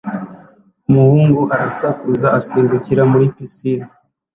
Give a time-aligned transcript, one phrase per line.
[0.89, 3.87] Umuhungu arasakuza asimbukira muri pisine